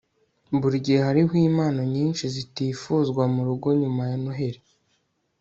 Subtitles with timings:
[0.61, 4.59] buri gihe hariho impano nyinshi zitifuzwa murugo nyuma ya noheri